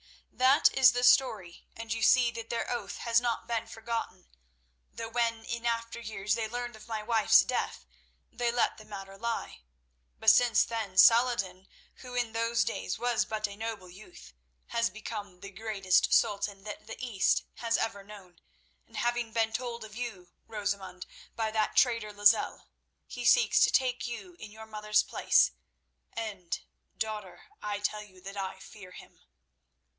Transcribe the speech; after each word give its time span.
"That 0.31 0.75
is 0.75 0.93
the 0.93 1.03
story, 1.03 1.67
and 1.75 1.93
you 1.93 2.01
see 2.01 2.31
that 2.31 2.49
their 2.49 2.67
oath 2.71 2.97
has 2.99 3.21
not 3.21 3.45
been 3.47 3.67
forgotten, 3.67 4.31
though 4.91 5.07
when 5.09 5.45
in 5.45 5.67
after 5.67 5.99
years 5.99 6.33
they 6.33 6.47
learned 6.47 6.75
of 6.75 6.87
my 6.87 7.03
wife's 7.03 7.41
death, 7.43 7.85
they 8.31 8.51
let 8.51 8.79
the 8.79 8.85
matter 8.85 9.15
lie. 9.15 9.61
But 10.17 10.31
since 10.31 10.63
then 10.63 10.97
Saladin, 10.97 11.67
who 11.97 12.15
in 12.15 12.31
those 12.33 12.63
days 12.63 12.97
was 12.97 13.25
but 13.25 13.47
a 13.47 13.55
noble 13.55 13.89
youth, 13.91 14.33
has 14.69 14.89
become 14.89 15.41
the 15.41 15.51
greatest 15.51 16.11
sultan 16.11 16.63
that 16.63 16.87
the 16.87 16.97
East 16.99 17.43
has 17.57 17.77
ever 17.77 18.03
known, 18.03 18.41
and 18.87 18.97
having 18.97 19.31
been 19.33 19.53
told 19.53 19.83
of 19.83 19.95
you, 19.95 20.31
Rosamund, 20.47 21.05
by 21.35 21.51
that 21.51 21.75
traitor 21.75 22.11
Lozelle, 22.11 22.67
he 23.05 23.23
seeks 23.23 23.59
to 23.59 23.69
take 23.71 24.07
you 24.07 24.35
in 24.39 24.49
your 24.49 24.65
mother's 24.65 25.03
place, 25.03 25.51
and, 26.11 26.59
daughter, 26.97 27.43
I 27.61 27.77
tell 27.79 28.01
you 28.01 28.19
that 28.21 28.35
I 28.37 28.57
fear 28.57 28.93
him." 28.93 29.21